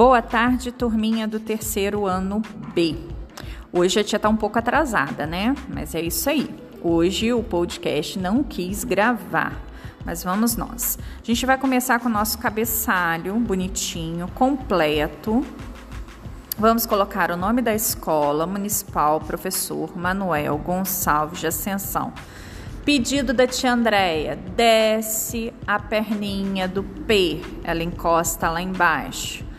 Boa 0.00 0.22
tarde, 0.22 0.72
turminha 0.72 1.28
do 1.28 1.38
terceiro 1.38 2.06
ano 2.06 2.40
B. 2.74 2.96
Hoje 3.70 4.00
a 4.00 4.02
tia 4.02 4.18
tá 4.18 4.30
um 4.30 4.36
pouco 4.36 4.58
atrasada, 4.58 5.26
né? 5.26 5.54
Mas 5.68 5.94
é 5.94 6.00
isso 6.00 6.30
aí. 6.30 6.48
Hoje 6.82 7.34
o 7.34 7.42
podcast 7.42 8.18
não 8.18 8.42
quis 8.42 8.82
gravar, 8.82 9.60
mas 10.02 10.24
vamos 10.24 10.56
nós. 10.56 10.98
A 11.22 11.26
gente 11.26 11.44
vai 11.44 11.58
começar 11.58 12.00
com 12.00 12.08
o 12.08 12.10
nosso 12.10 12.38
cabeçalho 12.38 13.34
bonitinho, 13.40 14.26
completo. 14.28 15.44
Vamos 16.58 16.86
colocar 16.86 17.30
o 17.30 17.36
nome 17.36 17.60
da 17.60 17.74
escola 17.74 18.46
municipal, 18.46 19.20
professor 19.20 19.94
Manuel 19.94 20.56
Gonçalves 20.56 21.40
de 21.40 21.46
Ascensão. 21.48 22.10
Pedido 22.86 23.34
da 23.34 23.46
tia 23.46 23.74
Andréia, 23.74 24.34
desce 24.56 25.52
a 25.66 25.78
perninha 25.78 26.66
do 26.66 26.82
P, 26.82 27.42
ela 27.62 27.82
encosta 27.82 28.48
lá 28.48 28.62
embaixo. 28.62 29.49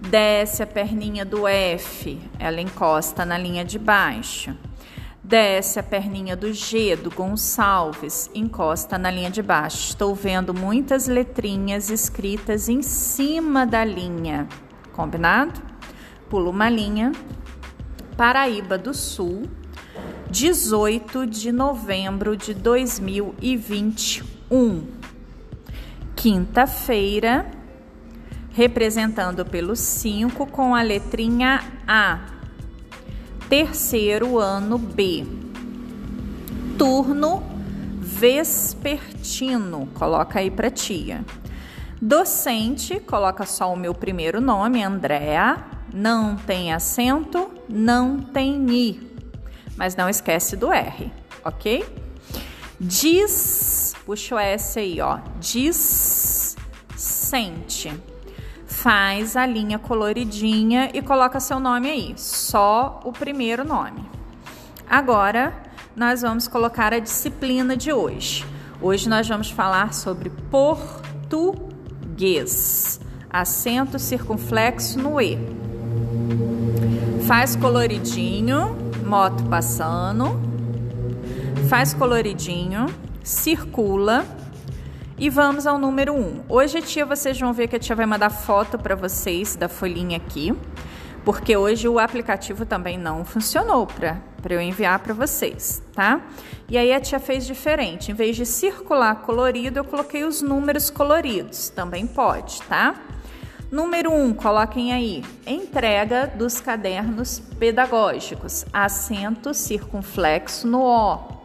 Desce 0.00 0.62
a 0.62 0.66
perninha 0.66 1.24
do 1.24 1.46
F, 1.46 2.20
ela 2.38 2.60
encosta 2.60 3.24
na 3.24 3.36
linha 3.36 3.64
de 3.64 3.78
baixo. 3.78 4.56
Desce 5.22 5.78
a 5.78 5.82
perninha 5.82 6.34
do 6.34 6.52
G, 6.54 6.96
do 6.96 7.10
Gonçalves, 7.10 8.30
encosta 8.34 8.96
na 8.96 9.10
linha 9.10 9.30
de 9.30 9.42
baixo. 9.42 9.88
Estou 9.88 10.14
vendo 10.14 10.54
muitas 10.54 11.06
letrinhas 11.06 11.90
escritas 11.90 12.68
em 12.68 12.80
cima 12.80 13.66
da 13.66 13.84
linha. 13.84 14.48
Combinado? 14.92 15.60
Pulo 16.30 16.50
uma 16.50 16.70
linha. 16.70 17.12
Paraíba 18.16 18.78
do 18.78 18.94
Sul, 18.94 19.42
18 20.30 21.26
de 21.26 21.52
novembro 21.52 22.36
de 22.36 22.54
2021. 22.54 24.86
Quinta-feira, 26.16 27.57
representando 28.58 29.44
pelo 29.44 29.76
5 29.76 30.44
com 30.48 30.74
a 30.74 30.82
letrinha 30.82 31.62
A. 31.86 32.18
Terceiro 33.48 34.36
ano 34.36 34.76
B. 34.76 35.24
Turno 36.76 37.40
vespertino, 38.00 39.88
coloca 39.94 40.40
aí 40.40 40.50
para 40.50 40.72
tia. 40.72 41.24
Docente, 42.02 42.98
coloca 42.98 43.46
só 43.46 43.72
o 43.72 43.76
meu 43.76 43.94
primeiro 43.94 44.40
nome, 44.40 44.82
Andréa. 44.82 45.64
Não 45.94 46.34
tem 46.34 46.72
acento, 46.72 47.48
não 47.68 48.18
tem 48.18 48.68
i. 48.70 49.12
Mas 49.76 49.94
não 49.94 50.08
esquece 50.08 50.56
do 50.56 50.72
R, 50.72 51.12
ok? 51.44 51.84
Diz, 52.80 53.94
puxa 54.04 54.34
o 54.34 54.38
S 54.40 54.80
aí, 54.80 55.00
ó. 55.00 55.20
Diz, 55.38 56.56
sente 56.96 58.17
faz 58.82 59.36
a 59.36 59.44
linha 59.44 59.76
coloridinha 59.78 60.90
e 60.94 61.02
coloca 61.02 61.40
seu 61.40 61.58
nome 61.58 61.90
aí, 61.90 62.14
só 62.16 63.00
o 63.04 63.12
primeiro 63.12 63.64
nome. 63.64 64.08
Agora, 64.88 65.52
nós 65.96 66.22
vamos 66.22 66.46
colocar 66.46 66.94
a 66.94 67.00
disciplina 67.00 67.76
de 67.76 67.92
hoje. 67.92 68.46
Hoje 68.80 69.08
nós 69.08 69.26
vamos 69.26 69.50
falar 69.50 69.92
sobre 69.92 70.30
português. 70.48 71.58
Acento 73.28 73.98
circunflexo 73.98 74.96
no 75.00 75.20
E. 75.20 75.36
Faz 77.26 77.56
coloridinho, 77.56 78.76
moto 79.04 79.42
passando. 79.46 80.40
Faz 81.68 81.92
coloridinho, 81.92 82.86
circula 83.24 84.24
e 85.18 85.28
vamos 85.28 85.66
ao 85.66 85.78
número 85.78 86.14
1. 86.14 86.16
Um. 86.16 86.40
Hoje 86.48 86.78
a 86.78 86.82
tia, 86.82 87.04
vocês 87.04 87.38
vão 87.38 87.52
ver 87.52 87.66
que 87.66 87.74
a 87.74 87.78
tia 87.78 87.96
vai 87.96 88.06
mandar 88.06 88.30
foto 88.30 88.78
para 88.78 88.94
vocês 88.94 89.56
da 89.56 89.68
folhinha 89.68 90.16
aqui, 90.16 90.54
porque 91.24 91.56
hoje 91.56 91.88
o 91.88 91.98
aplicativo 91.98 92.64
também 92.64 92.96
não 92.96 93.24
funcionou 93.24 93.86
para 93.86 94.22
eu 94.48 94.60
enviar 94.60 95.00
para 95.00 95.12
vocês, 95.12 95.82
tá? 95.92 96.20
E 96.68 96.78
aí 96.78 96.92
a 96.92 97.00
tia 97.00 97.18
fez 97.18 97.44
diferente. 97.44 98.12
Em 98.12 98.14
vez 98.14 98.36
de 98.36 98.46
circular 98.46 99.16
colorido, 99.16 99.80
eu 99.80 99.84
coloquei 99.84 100.22
os 100.22 100.40
números 100.40 100.88
coloridos. 100.88 101.68
Também 101.68 102.06
pode, 102.06 102.62
tá? 102.62 102.94
Número 103.72 104.12
1, 104.12 104.24
um, 104.24 104.32
coloquem 104.32 104.92
aí. 104.92 105.24
Entrega 105.44 106.28
dos 106.28 106.60
cadernos 106.60 107.40
pedagógicos. 107.58 108.64
Acento 108.72 109.52
circunflexo 109.52 110.66
no 110.66 110.82
O. 110.82 111.37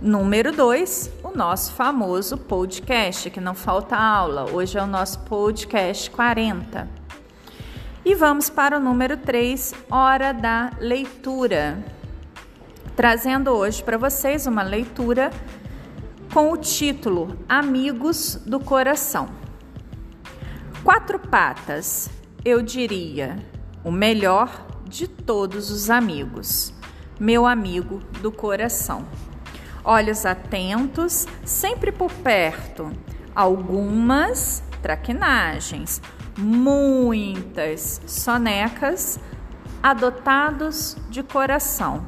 Número 0.00 0.50
2, 0.50 1.12
o 1.22 1.36
nosso 1.36 1.74
famoso 1.74 2.38
podcast, 2.38 3.28
que 3.28 3.38
não 3.38 3.54
falta 3.54 3.98
aula. 3.98 4.50
Hoje 4.50 4.78
é 4.78 4.82
o 4.82 4.86
nosso 4.86 5.18
podcast 5.20 6.10
40. 6.10 6.88
E 8.02 8.14
vamos 8.14 8.48
para 8.48 8.78
o 8.78 8.80
número 8.80 9.18
3, 9.18 9.74
hora 9.90 10.32
da 10.32 10.72
leitura. 10.80 11.84
Trazendo 12.96 13.50
hoje 13.50 13.82
para 13.82 13.98
vocês 13.98 14.46
uma 14.46 14.62
leitura 14.62 15.30
com 16.32 16.50
o 16.50 16.56
título 16.56 17.36
Amigos 17.46 18.36
do 18.46 18.58
Coração. 18.58 19.28
Quatro 20.82 21.18
patas, 21.18 22.08
eu 22.42 22.62
diria, 22.62 23.36
o 23.84 23.92
melhor 23.92 24.66
de 24.88 25.06
todos 25.06 25.70
os 25.70 25.90
amigos, 25.90 26.72
meu 27.18 27.44
amigo 27.44 28.00
do 28.22 28.32
coração 28.32 29.04
olhos 29.84 30.26
atentos, 30.26 31.26
sempre 31.44 31.92
por 31.92 32.12
perto. 32.12 32.92
Algumas 33.34 34.62
traquinagens, 34.82 36.00
muitas 36.36 38.00
sonecas, 38.06 39.18
adotados 39.82 40.96
de 41.08 41.22
coração. 41.22 42.04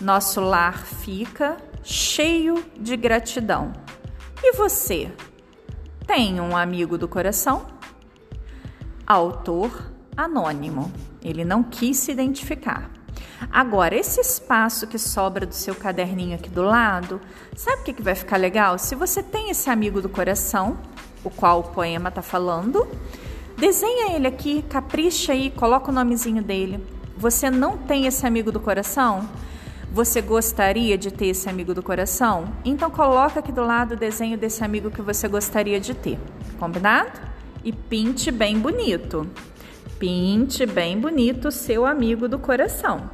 Nosso 0.00 0.40
lar 0.40 0.78
fica 0.78 1.56
cheio 1.82 2.64
de 2.78 2.96
gratidão. 2.96 3.72
E 4.42 4.52
você? 4.52 5.12
Tem 6.06 6.40
um 6.40 6.56
amigo 6.56 6.98
do 6.98 7.06
coração? 7.06 7.66
Autor 9.06 9.92
anônimo. 10.16 10.92
Ele 11.22 11.44
não 11.44 11.62
quis 11.62 11.98
se 11.98 12.10
identificar. 12.10 12.90
Agora, 13.52 13.94
esse 13.94 14.18
espaço 14.18 14.86
que 14.86 14.98
sobra 14.98 15.44
do 15.44 15.54
seu 15.54 15.74
caderninho 15.74 16.34
aqui 16.34 16.48
do 16.48 16.62
lado, 16.62 17.20
sabe 17.54 17.82
o 17.82 17.84
que, 17.84 17.92
que 17.92 18.02
vai 18.02 18.14
ficar 18.14 18.38
legal? 18.38 18.78
Se 18.78 18.94
você 18.94 19.22
tem 19.22 19.50
esse 19.50 19.68
amigo 19.68 20.00
do 20.00 20.08
coração, 20.08 20.78
o 21.22 21.28
qual 21.28 21.60
o 21.60 21.64
poema 21.64 22.08
está 22.08 22.22
falando, 22.22 22.88
desenha 23.58 24.16
ele 24.16 24.26
aqui, 24.26 24.62
capricha 24.62 25.32
aí, 25.32 25.50
coloca 25.50 25.90
o 25.90 25.94
nomezinho 25.94 26.42
dele. 26.42 26.82
Você 27.18 27.50
não 27.50 27.76
tem 27.76 28.06
esse 28.06 28.26
amigo 28.26 28.50
do 28.50 28.58
coração? 28.58 29.28
Você 29.92 30.22
gostaria 30.22 30.96
de 30.96 31.10
ter 31.10 31.26
esse 31.26 31.46
amigo 31.46 31.74
do 31.74 31.82
coração? 31.82 32.50
Então 32.64 32.90
coloca 32.90 33.40
aqui 33.40 33.52
do 33.52 33.62
lado 33.62 33.92
o 33.92 33.98
desenho 33.98 34.38
desse 34.38 34.64
amigo 34.64 34.90
que 34.90 35.02
você 35.02 35.28
gostaria 35.28 35.78
de 35.78 35.92
ter. 35.92 36.18
Combinado? 36.58 37.20
E 37.62 37.70
pinte 37.70 38.30
bem 38.30 38.58
bonito. 38.58 39.28
Pinte 39.98 40.64
bem 40.64 40.98
bonito 40.98 41.48
o 41.48 41.52
seu 41.52 41.84
amigo 41.84 42.26
do 42.26 42.38
coração. 42.38 43.10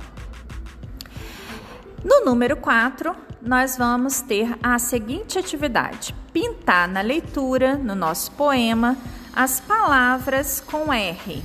No 2.05 2.25
número 2.25 2.57
4, 2.57 3.15
nós 3.43 3.77
vamos 3.77 4.21
ter 4.21 4.57
a 4.63 4.79
seguinte 4.79 5.39
atividade: 5.39 6.15
pintar 6.33 6.87
na 6.87 7.01
leitura, 7.01 7.77
no 7.77 7.95
nosso 7.95 8.31
poema, 8.33 8.97
as 9.35 9.61
palavras 9.61 10.61
com 10.61 10.93
R. 10.93 11.43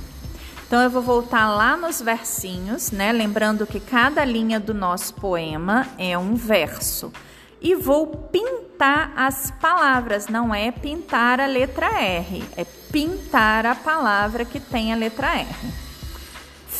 Então 0.66 0.80
eu 0.80 0.90
vou 0.90 1.02
voltar 1.02 1.48
lá 1.48 1.76
nos 1.76 2.00
versinhos, 2.00 2.90
né? 2.90 3.12
Lembrando 3.12 3.66
que 3.66 3.80
cada 3.80 4.24
linha 4.24 4.58
do 4.58 4.72
nosso 4.72 5.14
poema 5.14 5.86
é 5.98 6.16
um 6.16 6.34
verso. 6.34 7.12
E 7.60 7.74
vou 7.74 8.06
pintar 8.06 9.12
as 9.16 9.50
palavras, 9.50 10.28
não 10.28 10.54
é 10.54 10.70
pintar 10.70 11.40
a 11.40 11.46
letra 11.46 11.86
R, 12.00 12.44
é 12.56 12.64
pintar 12.92 13.66
a 13.66 13.74
palavra 13.74 14.44
que 14.44 14.60
tem 14.60 14.92
a 14.92 14.96
letra 14.96 15.28
R. 15.38 15.83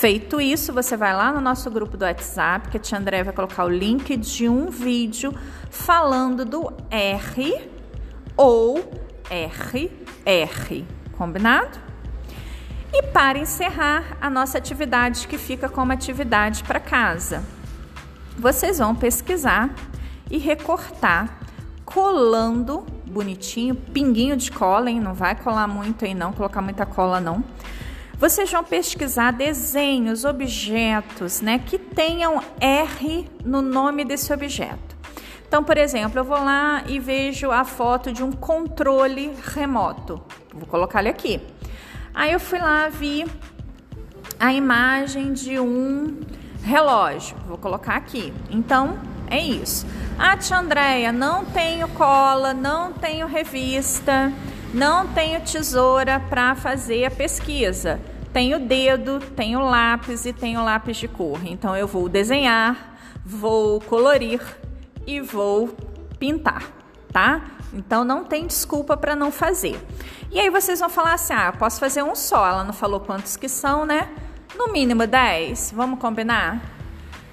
Feito 0.05 0.39
isso, 0.39 0.71
você 0.71 0.99
vai 0.99 1.17
lá 1.17 1.33
no 1.33 1.41
nosso 1.41 1.71
grupo 1.71 1.97
do 1.97 2.05
WhatsApp, 2.05 2.69
que 2.69 2.77
a 2.77 2.81
tia 2.81 2.99
André 2.99 3.23
vai 3.25 3.33
colocar 3.33 3.65
o 3.65 3.71
link 3.71 4.15
de 4.19 4.47
um 4.47 4.69
vídeo 4.69 5.35
falando 5.71 6.45
do 6.45 6.71
R 6.91 7.71
ou 8.37 8.81
RR. 9.31 10.85
Combinado? 11.17 11.79
E 12.93 13.03
para 13.05 13.39
encerrar 13.39 14.19
a 14.21 14.29
nossa 14.29 14.59
atividade, 14.59 15.27
que 15.27 15.39
fica 15.39 15.71
como 15.71 15.91
atividade 15.91 16.65
para 16.65 16.79
casa, 16.79 17.43
vocês 18.37 18.77
vão 18.81 18.95
pesquisar 18.95 19.75
e 20.31 20.37
recortar 20.37 21.39
colando 21.83 22.85
bonitinho, 23.07 23.75
pinguinho 23.75 24.37
de 24.37 24.53
cola, 24.53 24.91
hein? 24.91 25.01
Não 25.01 25.15
vai 25.15 25.35
colar 25.35 25.67
muito 25.67 26.05
aí 26.05 26.13
não, 26.13 26.31
colocar 26.31 26.61
muita 26.61 26.85
cola 26.85 27.23
não. 27.23 27.43
Vocês 28.19 28.51
vão 28.51 28.63
pesquisar 28.63 29.33
desenhos, 29.33 30.25
objetos, 30.25 31.41
né, 31.41 31.59
que 31.59 31.79
tenham 31.79 32.43
R 32.61 33.29
no 33.45 33.61
nome 33.61 34.05
desse 34.05 34.33
objeto. 34.33 34.95
Então, 35.47 35.63
por 35.63 35.77
exemplo, 35.77 36.19
eu 36.19 36.25
vou 36.25 36.43
lá 36.43 36.85
e 36.87 36.99
vejo 36.99 37.51
a 37.51 37.65
foto 37.65 38.13
de 38.13 38.23
um 38.23 38.33
controle 38.33 39.33
remoto. 39.55 40.23
Vou 40.53 40.67
colocar 40.67 41.01
ele 41.01 41.11
aqui. 41.11 41.41
Aí 42.13 42.33
eu 42.33 42.41
fui 42.41 42.59
lá, 42.59 42.89
vi 42.89 43.25
a 44.39 44.53
imagem 44.53 45.33
de 45.33 45.59
um 45.61 46.21
relógio. 46.63 47.37
Vou 47.47 47.59
colocar 47.59 47.97
aqui. 47.97 48.33
Então, 48.51 48.99
é 49.29 49.39
isso. 49.39 49.87
Ah, 50.19 50.37
tia 50.37 50.59
Andréia, 50.59 51.13
não 51.13 51.45
tenho 51.45 51.89
cola, 51.89 52.55
não 52.55 52.93
tenho 52.93 53.27
revista, 53.27 54.33
não 54.75 55.07
tenho 55.07 55.41
tesoura 55.41 56.19
para 56.19 56.57
fazer 56.57 57.05
a 57.05 57.11
pesquisa. 57.11 58.01
Tenho 58.33 58.59
dedo, 58.59 59.21
tenho 59.21 59.61
lápis 59.61 60.27
e 60.27 60.33
tenho 60.33 60.65
lápis 60.65 60.97
de 60.97 61.07
cor. 61.07 61.39
Então, 61.45 61.77
eu 61.77 61.87
vou 61.87 62.09
desenhar, 62.09 62.99
vou 63.25 63.81
colorir 63.81 64.41
e 65.07 65.21
vou 65.21 65.69
pintar, 66.19 66.65
tá? 67.13 67.53
Então 67.73 68.05
não 68.05 68.25
tem 68.25 68.47
desculpa 68.47 68.97
para 68.97 69.15
não 69.15 69.31
fazer. 69.31 69.81
E 70.31 70.41
aí 70.41 70.51
vocês 70.51 70.81
vão 70.81 70.89
falar 70.89 71.15
assim: 71.15 71.35
"Ah, 71.35 71.53
posso 71.53 71.79
fazer 71.79 72.03
um 72.03 72.15
só". 72.15 72.47
Ela 72.47 72.65
não 72.65 72.73
falou 72.73 73.01
quantos 73.01 73.37
que 73.37 73.49
são, 73.49 73.85
né? 73.85 74.09
No 74.57 74.73
mínimo 74.73 75.07
10. 75.07 75.73
Vamos 75.75 75.99
combinar? 75.99 76.63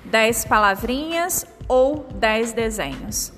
10 0.06 0.46
palavrinhas 0.46 1.46
ou 1.68 2.08
10 2.16 2.54
desenhos. 2.54 3.32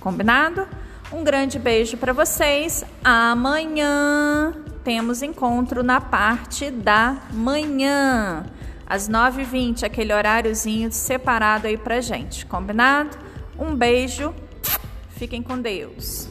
Combinado? 0.00 0.66
Um 1.12 1.24
grande 1.24 1.58
beijo 1.58 1.96
para 1.96 2.12
vocês. 2.12 2.84
Amanhã 3.02 4.54
temos 4.84 5.22
encontro 5.22 5.82
na 5.82 6.00
parte 6.00 6.70
da 6.70 7.22
manhã, 7.32 8.46
às 8.86 9.08
9h20, 9.08 9.82
aquele 9.82 10.12
horáriozinho 10.12 10.90
separado 10.92 11.66
aí 11.66 11.76
pra 11.76 12.00
gente. 12.00 12.46
Combinado? 12.46 13.18
Um 13.58 13.74
beijo. 13.74 14.32
Fiquem 15.10 15.42
com 15.42 15.60
Deus. 15.60 16.28